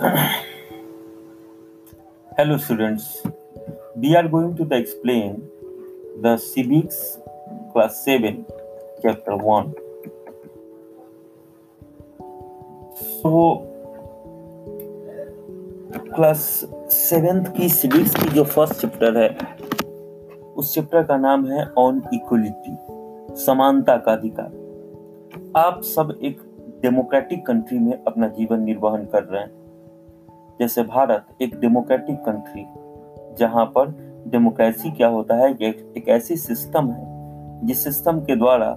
Hello 2.38 2.56
students, 2.56 3.20
we 3.96 4.16
are 4.16 4.28
going 4.28 4.56
to 4.56 4.66
explain 4.74 5.42
the 6.22 6.38
civics 6.38 7.18
class 7.74 8.04
7 8.04 8.46
chapter 9.02 9.36
1. 9.36 9.74
So 13.20 13.58
class 16.14 16.66
seventh 16.90 17.44
की 17.56 17.68
civics 17.68 18.14
की 18.14 18.28
जो 18.30 18.44
first 18.44 18.80
chapter 18.80 19.18
है 19.18 19.28
उस 20.56 20.74
chapter 20.74 21.02
का 21.02 21.16
नाम 21.16 21.46
है 21.46 21.70
ऑन 21.78 22.02
इक्वलिटी 22.14 22.76
समानता 23.44 23.96
का 23.96 24.12
अधिकार। 24.12 24.50
आप 25.56 25.82
सब 25.82 26.18
एक 26.22 26.40
डेमोक्रेटिक 26.82 27.46
कंट्री 27.46 27.78
में 27.78 28.04
अपना 28.04 28.28
जीवन 28.28 28.60
निर्वहन 28.60 29.04
कर 29.04 29.24
रहे 29.24 29.42
हैं। 29.42 29.59
जैसे 30.60 30.82
भारत 30.82 31.42
एक 31.42 31.60
डेमोक्रेटिक 31.60 32.16
कंट्री 32.16 32.66
जहाँ 33.38 33.64
पर 33.66 33.88
डेमोक्रेसी 34.28 34.90
क्या 34.90 35.08
होता 35.08 35.34
है? 35.34 35.52
एक 35.52 36.04
ऐसी 36.08 36.36
सिस्टम 36.36 36.90
है, 36.90 37.04
जिस 37.66 37.84
सिस्टम 37.84 38.20
के 38.20 38.36
द्वारा 38.36 38.76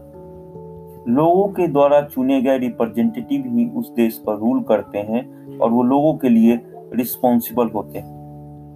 लोगों 1.08 1.48
के 1.48 1.68
द्वारा 1.68 2.02
चुने 2.02 2.42
गए 2.42 2.58
रिप्रेजेंटेटिव 2.58 3.44
ही 3.48 3.70
उस 3.70 3.92
देश 3.92 4.18
पर 4.18 4.36
रूल 4.36 4.64
करते 4.64 4.98
हैं 4.98 5.58
और 5.58 5.72
वो 5.72 5.84
लोगों 5.84 6.18
के 6.18 6.30
लिए 6.30 6.59
रिस्पॉन्सिबल 6.94 7.68
होते 7.68 8.00
हैं। 8.00 8.14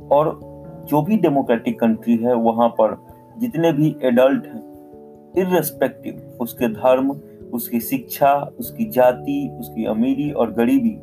और 0.07 0.39
जो 0.89 1.01
भी 1.01 1.17
डेमोक्रेटिक 1.17 1.79
कंट्री 1.79 2.17
है, 2.17 2.35
वहाँ 2.35 2.69
पर 2.69 3.05
जितने 3.37 3.71
भी 3.71 3.95
एडल्ट 4.03 4.45
हैं 4.45 4.67
इरेस्पेक्टिव 5.37 6.37
उसके 6.41 6.67
धर्म, 6.67 7.11
उसकी 7.53 7.79
शिक्षा, 7.79 8.49
उसकी 8.59 8.85
जाति, 8.85 9.57
उसकी 9.59 9.85
अमीरी 9.85 10.31
और 10.31 10.53
गरीबी 10.53 10.99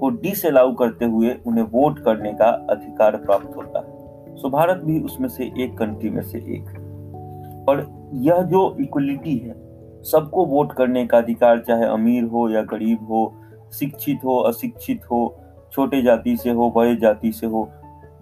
को 0.00 0.10
डिसअलाउ 0.10 0.74
करते 0.74 1.04
हुए 1.04 1.34
उन्हें 1.46 1.64
वोट 1.64 1.98
करने 1.98 2.32
का 2.32 2.50
अधिकार 2.70 3.16
प्राप्त 3.16 3.56
होता 3.56 3.78
है। 3.78 4.36
सो 4.36 4.50
भारत 4.50 4.82
भी 4.84 5.00
उसमें 5.00 5.28
से 5.28 5.44
एक 5.58 5.76
कंट्री 5.78 6.10
में 6.10 6.22
से 6.22 6.38
एक 6.38 7.66
और 7.68 7.86
यह 8.14 8.42
जो 8.42 8.76
इक्वलिटी 8.80 9.36
है, 9.36 9.54
सबको 10.02 10.44
वोट 10.46 10.72
करने 10.72 11.06
का 11.06 11.18
अधिकार, 11.18 11.58
चाहे 11.58 11.84
अमीर 11.84 12.24
हो 12.24 12.48
या 12.48 12.62
गरीब 12.62 13.06
हो, 13.08 13.32
शिक्षित 13.72 14.20
हो, 14.24 14.36
अशिक्षित 14.38 15.00
हो, 15.10 15.36
छोटे 15.72 16.02
जाति 16.02 16.36
से 16.36 16.50
हो, 16.50 16.70
बड़े 16.70 16.96
जाति 16.96 17.32
से 17.32 17.46
हो, 17.46 17.68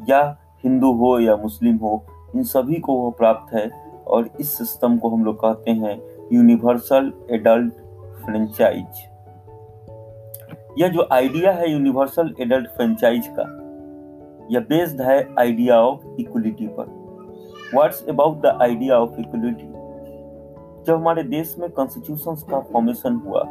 या 0.08 0.38
हिंदू 0.64 0.92
हो 0.92 1.18
या 1.20 1.36
मुस्लिम 1.36 1.76
हो, 1.76 2.04
इन 2.36 2.42
सभी 2.42 2.74
को 2.74 2.94
वो 2.94 3.10
प्राप्त 3.10 3.54
है। 3.54 3.68
और 4.08 4.28
इस 4.40 4.58
सिस्टम 4.58 4.96
को 4.98 5.08
हम 5.08 5.24
लोग 5.24 5.36
कहते 5.36 5.70
हैं 5.70 6.00
यूनिवर्सल 6.32 7.12
एडल्ट 7.30 7.72
फ्रेंचाइज 8.24 9.04
यह 10.78 10.88
जो 10.88 11.06
आइडिया 11.12 11.52
है 11.52 11.70
यूनिवर्सल 11.70 12.34
एडल्ट 12.40 12.68
फ्रेंचाइज 12.68 13.26
का, 13.28 13.42
यह 14.50 14.60
बेस्ड 14.60 15.00
है 15.00 15.16
आइडिया 15.38 15.80
ऑफ़ 15.82 16.06
इक्वलिटी 16.20 16.66
पर। 16.70 16.86
What's 17.74 18.04
about 18.08 18.40
the 18.42 18.58
idea 18.62 18.98
of 18.98 19.20
equality 19.20 19.66
जब 20.86 20.94
हमारे 20.94 21.22
देश 21.22 21.54
में 21.58 21.68
कॉन्स्टिट्यूशन 21.70 22.34
का 22.50 22.60
फॉर्मेशन 22.72 23.14
हुआ 23.26 23.42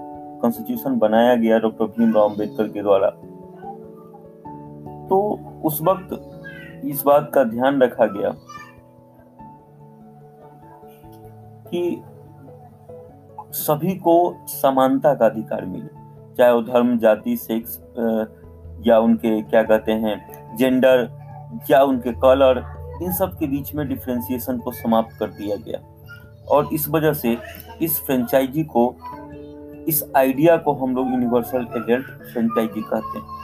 कॉन्स्टिट्यूशन 0.42 0.98
बनाया 1.00 1.36
गया 1.36 1.60
डॉक्टर 1.60 1.86
भीमराव 1.98 2.30
अंबेडकर 2.30 2.68
के 2.68 2.82
द्वारा 2.82 3.10
तो 5.10 5.20
उस 5.66 5.82
वक्त 5.82 6.86
इस 6.86 7.04
बात 7.06 7.32
का 7.34 7.44
ध्यान 7.44 7.82
रखा 7.82 8.06
गया 8.06 8.36
कि 11.70 12.04
सभी 13.58 13.96
को 13.98 14.18
समानता 14.48 15.14
का 15.14 15.26
अधिकार 15.26 15.66
मिले। 15.66 16.07
चाहे 16.38 16.52
वो 16.54 16.62
धर्म, 16.62 16.98
जाति 16.98 17.36
सेक्स 17.38 17.80
या 18.88 19.00
उनके 19.00 19.42
क्या 19.42 19.64
कहते 19.64 19.92
हैं 19.92 20.56
जेंडर 20.58 21.10
या 21.70 21.82
उनके 21.84 22.12
कलर 22.12 22.64
इन 23.04 23.12
सब 23.14 23.38
के 23.38 23.48
बीच 23.48 23.74
में 23.76 23.88
डिफ्रेंसिएशन 23.88 24.58
को 24.58 24.72
समाप्त 24.72 25.18
कर 25.20 25.28
दिया 25.28 25.56
गया। 25.56 25.80
और 26.50 26.70
इस 26.74 26.88
वजह 26.90 27.14
से 27.14 27.38
इस 27.82 28.00
फ्रेंचाइजी 28.06 28.64
को, 28.64 28.96
इस 29.88 30.04
आइडिया 30.18 30.56
को 30.58 30.74
हम 30.74 30.96
लोग 30.96 31.10
यूनिवर्सल 31.10 31.68
एडल्ट 31.78 32.08
फ्रेंचाइजी 32.32 32.82
कहते 32.82 33.20
हैं। 33.20 33.36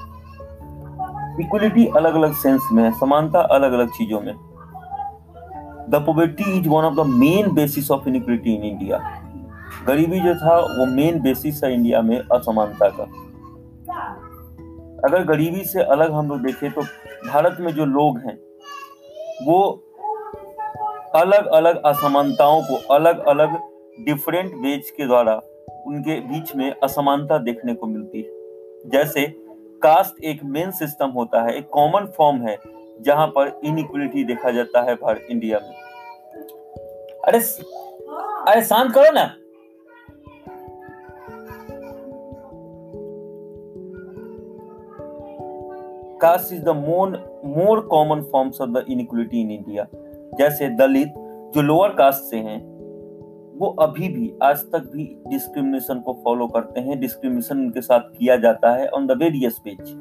इक्वलिटी 1.39 1.85
अलग 1.87 2.15
अलग 2.15 2.33
सेंस 2.33 2.69
में 2.71 2.83
है, 2.83 2.91
समानता 2.91 3.39
अलग 3.39 3.73
अलग 3.73 3.89
चीज़ों 3.89 4.21
में। 4.21 4.33
The 5.89 6.03
poverty 6.05 6.51
is 6.59 6.69
one 6.69 6.83
of 6.83 6.95
the 6.95 7.05
main 7.07 7.53
basis 7.53 7.91
of 7.91 8.07
inequality 8.09 8.53
in 8.53 8.63
India 8.63 8.97
गरीबी 9.87 10.19
जो 10.19 10.33
था, 10.35 10.55
वो 10.59 10.85
मेन 10.85 11.19
बेसिस 11.21 11.63
है 11.63 11.73
इंडिया 11.73 12.01
में 12.01 12.19
असमानता 12.19 12.89
का। 12.89 13.03
अगर 15.05 15.23
गरीबी 15.23 15.63
से 15.63 15.83
अलग 15.83 16.11
हम 16.11 16.29
लोग 16.29 16.41
देखें 16.41 16.71
तो 16.71 16.81
भारत 17.27 17.57
में 17.59 17.71
जो 17.73 17.85
लोग 17.85 18.17
हैं, 18.17 18.37
वो 19.45 19.61
अलग 21.15 21.45
अलग 21.45 21.81
असमानताओं 21.83 22.61
को 22.61 22.75
अलग 22.93 23.25
अलग 23.25 23.57
डिफरेंट 24.05 24.53
वेज 24.55 24.89
के 24.89 25.07
द्वारा 25.07 25.35
उनके 25.87 26.19
बीच 26.19 26.55
में 26.55 26.71
असमानता 26.83 27.37
देखने 27.37 27.73
को 27.73 27.87
मिलती 27.87 28.21
है। 28.21 28.89
जैसे 28.89 29.25
कास्ट 29.83 30.23
एक 30.23 30.43
मेन 30.43 30.71
सिस्टम 30.71 31.09
होता 31.09 31.41
है, 31.41 31.57
एक 31.57 31.69
कॉमन 31.69 32.05
फॉर्म 32.17 32.41
है, 32.41 32.57
जहाँ 33.01 33.27
पर 33.27 33.59
इनइक्वलिटी 33.65 34.23
देखा 34.23 34.51
जाता 34.51 34.81
है 34.81 34.95
भारत 34.95 35.27
इंडिया 35.29 35.59
में। 35.59 35.75
अरे 37.23 37.39
अरे 38.51 38.61
शांत 38.61 38.93
करो 38.93 39.11
ना। 39.11 39.33
Caste 46.23 46.53
is 46.53 46.61
the 46.63 46.75
more 46.77 47.17
more 47.47 47.79
common 47.87 48.21
forms 48.31 48.61
of 48.61 48.69
the 48.69 48.85
inequality 48.89 49.41
in 49.41 49.51
India 49.51 49.87
जैसे 50.37 50.69
दलित, 50.75 51.13
जो 51.55 51.61
लोअर 51.61 51.89
कास्ट 51.89 52.23
से 52.23 52.37
हैं, 52.37 52.61
वो 53.53 53.67
अभी 53.81 54.07
भी, 54.09 54.31
आज 54.43 54.61
तक 54.71 54.89
भी 54.93 55.03
डिस्क्रिमिनेशन 55.27 55.99
को 55.99 56.13
फॉलो 56.23 56.47
करते 56.47 56.81
हैं। 56.81 56.99
डिस्क्रिमिनेशन 56.99 57.57
उनके 57.57 57.81
साथ 57.81 58.09
किया 58.09 58.37
जाता 58.37 58.71
है 58.71 58.87
ऑन 58.89 59.07
द 59.07 59.17
वेरियस 59.17 59.59
पेज 59.65 59.93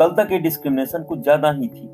कल 0.00 0.14
तक 0.14 0.32
ये 0.32 0.38
डिस्क्रिमिनेशन 0.38 1.02
कुछ 1.02 1.20
ज़्यादा 1.20 1.50
ही 1.50 1.68
थी। 1.68 1.88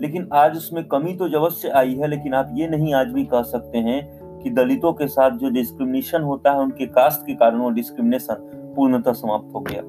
लेकिन 0.00 0.28
आज 0.34 0.56
उसमें 0.56 0.82
कमी 0.84 1.14
तो 1.14 1.28
अवश्य 1.36 1.68
आई 1.70 1.94
है, 1.94 2.06
लेकिन 2.06 2.34
आप 2.34 2.50
ये 2.54 2.68
नहीं 2.68 2.94
आज 2.94 3.08
भी 3.08 3.24
कह 3.24 3.42
सकते 3.44 3.78
हैं 3.78 4.00
कि 4.40 4.50
दलितों 4.50 4.92
के 4.92 5.06
साथ 5.08 5.38
जो 5.38 5.50
डिस्क्रिमिनेशन 5.50 6.22
होता 6.22 6.52
है, 6.52 6.58
उनके 6.58 6.86
कास्ट 6.88 7.26
के 7.26 7.34
कारण 7.34 7.58
वो 7.58 7.70
डिस्क्रिमिनेशन 7.70 8.72
पूर्णतः 8.76 9.12
समाप्त 9.14 9.54
हो 9.54 9.60
गया। 9.60 9.82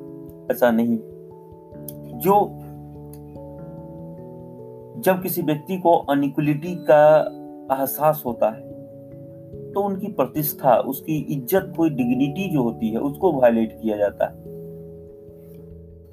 ऐसा 0.51 0.71
नहीं। 0.71 0.97
जो 2.19 2.35
जब 4.97 5.21
किसी 5.23 5.41
व्यक्ति 5.41 5.77
को 5.77 5.95
अनिक्वलिटी 6.11 6.75
का 6.89 7.03
एहसास 7.71 8.21
होता 8.25 8.49
है 8.49 8.65
तो 9.73 9.81
उनकी 9.81 10.07
प्रतिष्ठा, 10.09 10.75
उसकी 10.75 11.17
इज़्ज़त 11.33 11.73
कोई 11.77 11.89
डिग्निटी 11.89 12.49
जो 12.49 12.63
होती 12.63 12.89
है, 12.89 12.99
उसको 12.99 13.31
वायलेट 13.33 13.77
किया 13.81 13.97
जाता 13.97 14.25
है। 14.25 14.45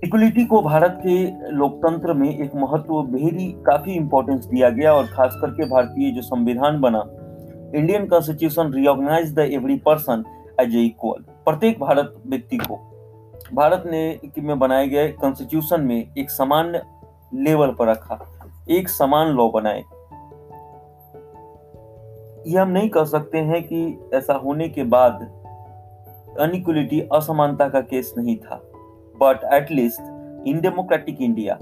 इक्वलिटी 0.02 0.44
को 0.44 0.60
भारत 0.62 0.98
के 1.02 1.50
लोकतंत्र 1.52 2.12
में 2.12 2.28
एक 2.28 2.54
महत्व 2.54 3.00
वेरी 3.10 3.50
काफ़ी 3.66 3.92
इंपॉर्टेंस 3.92 4.44
दिया 4.46 4.70
गया 4.70 4.92
और 4.94 5.06
खास 5.06 5.38
करके 5.40 5.68
भारतीय 5.68 6.10
जो 6.10 6.22
संविधान 6.22 6.80
बना 6.80 7.04
Indian 7.74 8.06
constitution 8.06 8.72
recognise 8.72 9.32
the 9.34 9.48
every 9.52 9.76
person 9.86 10.24
as 10.60 10.74
a 10.76 10.80
equal 10.80 11.24
प्रत्येक 11.44 11.80
भारत 11.80 12.14
व्यक्ति 12.26 12.56
को, 12.58 12.76
भारत 13.54 13.82
ने 13.86 14.20
में 14.38 14.58
बनाए 14.58 14.88
गए 14.88 15.08
कॉन्स्टिट्यूशन 15.12 15.80
में 15.80 16.14
एक 16.18 16.30
समान 16.30 16.72
लेवल 17.36 17.74
पर 17.78 17.88
रखा। 17.88 18.14
एक 18.70 18.88
समान 18.88 19.28
लॉ 19.28 19.48
बनाए। 19.50 19.80
ये 22.46 22.58
हम 22.58 22.68
नहीं 22.68 22.88
कह 22.88 23.04
सकते 23.04 23.38
हैं 23.38 23.62
कि 23.62 24.10
ऐसा 24.14 24.34
होने 24.34 24.68
के 24.68 24.84
बाद 24.84 25.22
अनिक्वलिटी 26.40 27.00
असमानता 27.12 27.68
का 27.68 27.80
केस 27.80 28.14
नहीं 28.18 28.36
था। 28.36 28.60
But 29.16 29.44
at least 29.52 30.00
in 30.46 30.60
democratic 30.60 31.20
India 31.20 31.58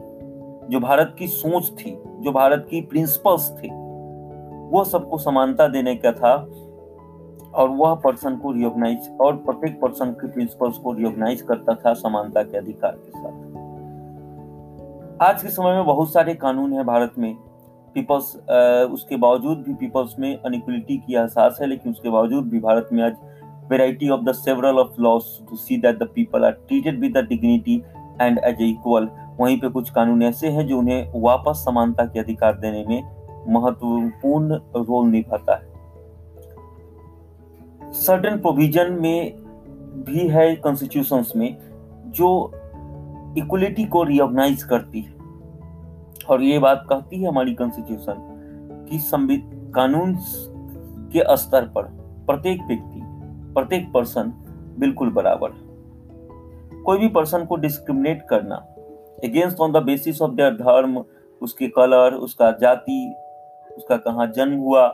जो 0.71 0.81
भारत 0.81 1.15
की 1.19 1.27
सोच 1.29 1.71
थी, 1.71 1.91
जो 2.21 2.33
भारत 2.33 2.67
की 2.71 2.81
प्रिंसिपल्स 2.81 3.51
थे 3.51 3.69
वो 4.71 4.85
सबको 4.85 5.19
समानता 5.19 5.67
देने 5.69 5.95
का 5.95 6.13
था 6.13 6.35
और 7.55 7.69
वह 7.69 7.95
पर्सन 7.95 8.37
को 8.37 8.53
रियोगनाइज 8.53 9.11
और 9.21 9.37
प्रत्येक 9.37 9.81
पर्सन 9.81 10.11
के 10.13 10.29
प्रिंसिपल्स 10.29 10.79
को 10.79 10.93
रियोगनाइज 10.93 11.43
करता 11.43 11.75
था 11.75 11.95
समानता 11.95 12.43
के 12.43 12.59
अधिकार 12.59 12.93
के 12.93 13.11
साथ। 13.11 13.42
आज 15.23 15.43
के 15.43 15.49
समय 15.49 15.75
में 15.75 15.85
बहुत 15.87 16.13
सारे 16.13 16.33
कानून 16.35 16.73
है 16.73 16.85
भारत 16.85 17.13
में। 17.19 17.35
पीपल्स 17.95 18.31
उसके 18.93 19.17
बावजूद 19.17 19.59
भी 19.59 19.75
पीपल्स 19.75 20.15
में 20.19 20.37
अनिक्वलिटी 20.37 20.97
की 20.97 21.15
एहसास 21.15 21.59
है, 21.61 21.67
लेकिन 21.67 21.93
उसके 21.93 22.11
बावजूद 22.11 22.49
भी 22.51 22.59
भारत 22.61 22.89
में 22.93 23.03
आज 23.03 23.17
variety 23.71 24.09
of 24.09 24.21
the 24.21 24.33
several 24.35 24.79
of 24.79 25.01
laws 25.01 25.39
to 25.51 25.57
see 25.57 25.77
that 25.81 25.99
the 25.99 26.09
people 26.15 26.45
are 26.45 26.51
treated 26.51 26.99
with 27.01 27.17
the 27.17 27.21
dignity 27.27 27.77
and 28.21 28.39
as 28.39 28.63
equal 28.63 29.09
वहीं 29.41 29.59
पे 29.61 29.69
कुछ 29.69 29.91
कानून 29.91 30.23
ऐसे 30.23 30.49
हैं 30.49 30.67
जो 30.69 30.79
उन्हें 30.79 31.13
वापस 31.17 31.63
समानता 31.65 32.05
के 32.05 32.21
अधिकार 32.21 32.59
देने 32.59 32.85
में 32.89 33.03
महत्वपूर्ण 33.49 34.55
रोल 34.79 35.07
निभाता 35.09 35.55
है। 35.55 35.71
सर्टन 37.93 38.41
प्रोविज़न 38.41 38.93
में 38.93 39.33
भी 40.03 40.29
है 40.29 40.55
कॉन्स्टिट्यूशंस 40.57 41.33
में, 41.37 41.57
जो 42.09 42.53
इक्वलिटी 43.39 43.85
को 43.85 44.03
रिकॉग्नाइज 44.03 44.63
करती 44.63 45.01
है। 45.01 45.15
और 46.29 46.43
ये 46.43 46.59
बात 46.59 46.87
कहती 46.89 47.23
है 47.23 47.29
हमारी 47.29 47.55
कॉन्स्टिट्यूशन 47.55 48.15
कि 48.91 48.99
संविधान 48.99 49.73
कानून 49.75 50.17
के 51.13 51.37
स्तर 51.37 51.65
पर 51.65 51.83
प्रत्येक 52.27 52.61
व्यक्ति, 52.63 53.01
प्रत्येक 53.55 53.93
पर्सन 53.93 54.33
बिल्कुल 54.79 55.11
बराबर 55.11 55.51
है। 55.51 55.73
कोई 56.83 56.99
भी 56.99 57.09
पर्सन 57.09 57.45
को 57.45 57.57
डिस्क्रिमिनेट 57.57 58.23
करना 58.31 58.55
against 59.25 59.61
on 59.61 59.73
the 59.73 59.77
basis 59.77 60.23
of 60.23 60.33
their 60.33 60.55
धर्म, 60.55 61.05
उसके 61.43 61.69
कलर 61.69 62.15
उसका 62.15 62.51
जाति, 62.51 63.15
उसका 63.77 63.97
कहाँ 63.97 64.27
जन्म 64.27 64.59
हुआ, 64.59 64.87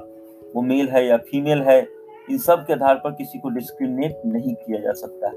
वो 0.57 0.63
मेल 0.63 0.89
है 0.89 1.07
या 1.07 1.17
फीमेल 1.17 1.63
है, 1.63 1.89
इन 2.31 2.39
सब 2.39 2.67
के 2.67 2.73
आधार 2.73 2.95
पर 2.95 3.11
किसी 3.11 3.39
को 3.39 3.49
डिस्क्रिमिनेट 3.49 4.23
नहीं 4.27 4.55
किया 4.55 4.81
जा 4.81 4.93
सकता। 4.93 5.29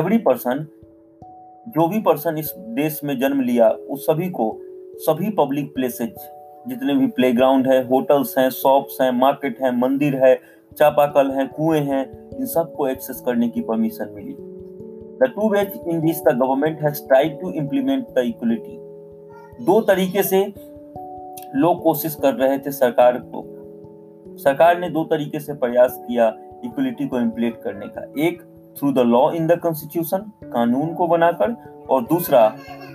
एवरी 0.00 0.18
पर्सन 0.18 0.66
जो 1.68 1.88
भी 1.88 2.00
पर्सन 2.00 2.38
इस 2.38 2.54
देश 2.58 3.00
में 3.04 3.18
जन्म 3.18 3.40
लिया, 3.40 3.70
उस 3.70 4.06
सभी 4.06 4.28
को, 4.30 4.60
सभी 4.96 5.30
पब्लिक 5.30 5.74
प्लेसेज 5.74 6.14
जितने 6.68 6.94
भी 6.94 7.06
प्लेग्राउंड 7.06 7.66
है 7.66 7.88
होटल्स 7.88 8.38
हैं 8.38 8.50
शॉप्स 8.50 9.00
हैं 9.00 9.10
मार्केट 9.10 9.62
है, 9.62 9.76
मंदिर 9.78 10.14
है, 10.24 10.34
चापाकल 10.78 11.30
है, 11.30 11.46
कुएँ 11.46 11.80
हैं, 11.80 12.30
इन 12.38 12.46
सबको 12.46 12.88
एक्सेस 12.88 13.22
करने 13.26 13.48
की 13.48 13.60
permission 13.60 14.10
milli. 14.14 14.36
The 15.18 15.32
two 15.36 15.48
ways 15.48 15.80
in 15.88 16.00
this 16.00 16.22
the 16.22 16.28
government 16.28 16.82
has 16.82 17.06
tried 17.08 17.40
to 17.40 17.50
implement 17.50 18.08
the 18.08 18.18
equality 18.18 18.78
दो 19.64 19.80
तरीके 19.80 20.22
से 20.22 20.54
लोग 21.54 21.82
कोशिश 21.82 22.14
कर 22.14 22.34
रहे 22.34 22.58
थे 22.58 22.70
सरकार 22.70 23.18
को। 23.18 23.44
सरकार 24.36 24.78
ने 24.78 24.90
दो 24.90 25.04
तरीके 25.04 25.40
से 25.40 25.54
प्रयास 25.54 26.04
किया 26.08 26.36
इक्वलिटी 26.64 27.08
को 27.08 27.18
इम्प्लीट 27.18 27.60
करने 27.62 27.86
का। 27.86 28.12
एक 28.18 28.42
through 28.76 28.92
the 28.92 28.98
law 29.06 29.30
in 29.32 29.46
the 29.46 29.58
constitution 29.58 30.30
कानून 30.52 30.94
को 30.94 31.06
बनाकर, 31.06 31.56
और 31.90 32.02
दूसरा 32.02 32.48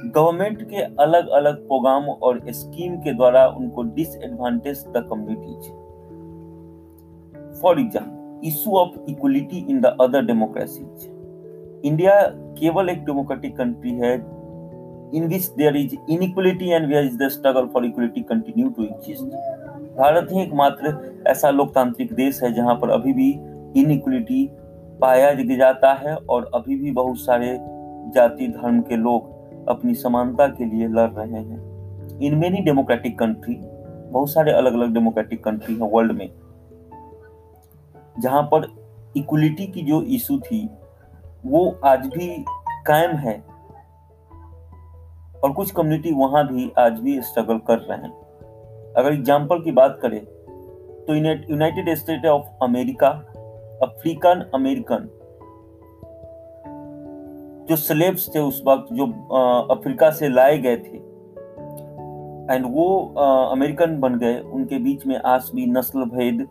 गवर्नमेंट 0.06 0.62
के 0.70 0.82
अलग 1.04 1.28
अलग 1.30 1.66
प्रोग्राम 1.68 2.04
और 2.04 2.42
स्कीम 2.52 2.96
के 2.98 3.14
द्वारा 3.14 3.46
उनको 3.58 3.84
disadvantage 3.96 4.84
the 4.88 5.06
communities 5.10 5.70
for 7.62 7.80
example 7.80 8.48
issue 8.48 8.78
of 8.78 9.10
equality 9.10 9.66
in 9.70 9.80
the 9.82 9.96
other 10.02 10.26
democracies 10.26 11.06
India 11.86 12.22
केवल 12.60 12.90
एक 12.90 13.04
डेमोक्रेटिक 13.06 13.56
कंट्री 13.58 13.92
है 13.96 14.14
in 15.16 15.28
which 15.28 15.48
there 15.58 15.76
is 15.76 15.96
inequality 16.10 16.70
and 16.70 16.88
where 16.88 17.06
is 17.06 17.18
the 17.18 17.28
struggle 17.30 17.68
for 17.74 17.86
equality 17.86 18.22
continue 18.30 18.70
to 18.70 18.84
exist 18.84 19.24
Bharat 19.98 20.28
ही 20.32 20.42
एकमात्र 20.42 20.96
ऐसा 21.28 21.50
लोकतांत्रिक 21.50 22.14
देश 22.14 22.42
है 22.44 22.54
जहाँ 22.54 22.76
पर 22.76 22.90
अभी 22.90 23.14
भी 23.14 23.30
इनइक्वलिटी 23.82 24.50
पाया 25.02 25.32
जाता 25.58 25.94
है 25.94 26.16
और 26.16 26.50
अभी 26.56 26.76
भी 26.76 26.92
बहुत 26.92 27.18
सारे 27.18 27.58
जाति 28.14 28.48
धर्म 28.48 28.82
के 28.82 28.96
लोग 28.96 29.68
अपनी 29.70 29.94
समानता 29.96 30.48
के 30.48 30.66
लिए 30.66 30.88
लड़ 30.88 31.10
रहे 31.10 31.42
हैं। 31.42 32.20
इन 32.20 32.36
मेनी 32.36 32.62
डेमोक्रेटिक 32.62 33.18
कंट्री 33.20 33.56
बहुत 34.12 34.30
सारे 34.30 34.52
अलग 34.52 34.74
अलग 34.74 34.94
डेमोक्रेटिक 34.94 35.44
कंट्री 35.44 35.76
हैं 35.76 35.90
वर्ल्ड 35.92 36.12
में। 36.12 36.30
जहाँ 38.20 38.42
पर 38.44 38.68
इक्वलिटी 39.18 39.68
की 39.68 39.82
जो 39.82 40.02
इशू 40.02 40.38
थी, 40.40 40.70
वो 41.46 41.80
आज 41.86 42.06
भी 42.08 42.28
कायम 42.88 43.16
है। 43.18 43.36
और 45.44 45.52
कुछ 45.52 45.72
कम्युनिटी 45.72 46.12
वहाँ 46.12 46.48
भी 46.48 46.72
आज 46.80 47.00
भी 47.00 47.22
स्ट्रगल 47.22 47.58
कर 47.68 47.78
रहे 47.80 47.98
हैं। 47.98 48.12
अगर 48.94 49.14
एग्ज़ाम्पल 49.14 49.62
की 49.62 49.72
बात 49.72 50.00
करें 50.02 50.20
तो 51.06 51.16
United 51.16 51.94
State 51.96 52.26
of 52.26 52.46
America 52.64 53.10
African, 53.84 54.50
American. 54.54 55.10
जो 57.70 57.76
स्लेब्स 57.76 58.30
थे 58.36 58.40
उस 58.40 58.62
वक्त, 58.68 58.94
जो 58.94 59.06
अफ्रीका 59.72 60.10
से 60.12 60.30
लाए 60.30 60.58
गए 60.58 60.78
थे। 60.78 60.98
एंड 62.48 62.66
वो 62.66 62.88
अमेरिकन 63.52 64.00
बन 64.00 64.18
गए। 64.20 64.40
उनके 64.40 64.78
बीच 64.80 65.06
में 65.08 65.16
आज 65.18 65.50
भी 65.56 65.66
नस्ल 65.66 66.06
भेद 66.06 66.48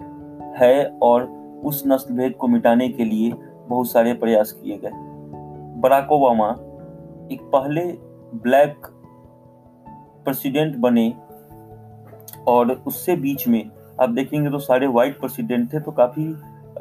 है 0.56 0.87
और 1.02 1.25
उस 1.64 1.82
नस्ल 1.87 2.14
भेद 2.14 2.34
को 2.34 2.49
मिटाने 2.49 2.88
के 2.88 3.05
लिए 3.05 3.32
बहुत 3.69 3.90
सारे 3.90 4.12
प्रयास 4.14 4.52
किए 4.52 4.76
गए। 4.76 4.90
बराक 5.81 6.12
ओबामा 6.12 6.50
एक 7.32 7.40
पहले 7.52 7.87
ब्लैक 8.43 8.87
प्रेसिडेंट 10.25 10.76
बने 10.76 11.12
और 12.49 12.70
उससे 12.87 13.17
बीच 13.17 13.46
में, 13.49 13.70
आप 14.00 14.11
देखेंगे 14.11 14.50
तो 14.50 14.58
सारे 14.58 14.87
व्हाइट 14.87 15.19
प्रेसिडेंट 15.20 15.73
थे 15.73 15.81
तो 15.81 15.93
काफ़ी 15.93 16.25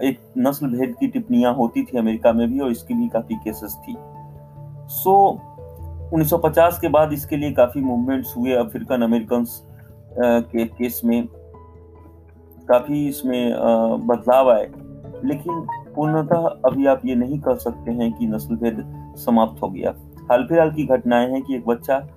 एक 0.03 0.19
नस्ल 0.37 0.67
भेद 0.67 0.95
की 0.99 1.07
टिप्पणियाँ 1.07 1.53
होती 1.53 1.83
थी 1.83 1.97
अमेरिका 1.97 2.33
में 2.33 2.47
भी 2.51 2.59
और 2.59 2.71
इसकी 2.71 2.93
भी 2.93 3.07
काफ़ी 3.07 3.35
केसेस 3.35 3.77
थी। 3.87 3.95
सो 4.87 5.39
so, 5.39 6.13
1950 6.13 6.79
के 6.79 6.87
बाद 6.87 7.13
इसके 7.13 7.37
लिए 7.37 7.51
काफ़ी 7.51 7.81
मूवमेंट्स 7.81 8.37
हुए 8.37 8.53
अफ्रीकन 8.53 9.01
अमेरिकन 9.01 9.45
के 10.19 10.65
केस 10.65 11.01
में। 11.05 11.27
काफ़ी 12.67 13.07
इसमें 13.07 13.55
बदलाव 14.07 14.51
आए। 14.51 14.71
लेकिन 15.25 15.67
पूर्णतः 15.95 16.37
अभी 16.37 16.85
आप 16.85 17.01
ये 17.05 17.15
नहीं 17.15 17.39
कह 17.39 17.55
सकते 17.55 17.91
हैं 17.91 18.13
कि 18.13 18.27
नस्ल 18.27 18.55
भेद 18.55 18.85
समाप्त 19.17 19.63
हो 19.63 19.69
गया। 19.69 19.93
हाल 20.31 20.43
फ़िलहाल 20.43 20.71
की 20.71 20.85
घटनाएँ 20.85 21.31
हैं 21.31 21.41
कि 21.41 21.55
एक 21.55 21.65
बच्चा 21.67 22.07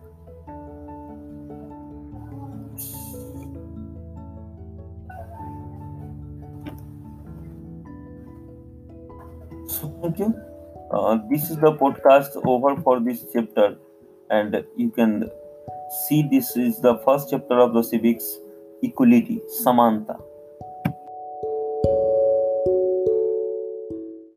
क्यों 9.71 10.33
Uh, 10.91 11.19
this 11.31 11.51
is 11.51 11.59
the 11.59 11.71
podcast 11.81 12.41
over 12.47 12.75
for 12.81 12.99
this 12.99 13.23
chapter 13.33 13.77
and 14.31 14.65
you 14.77 14.89
can 14.89 15.31
see 16.07 16.23
this 16.23 16.57
is 16.57 16.81
the 16.81 16.95
first 17.05 17.29
chapter 17.31 17.59
of 17.59 17.75
the 17.75 17.83
civics 17.83 18.39
equality 18.83 19.37
samanta 19.57 20.17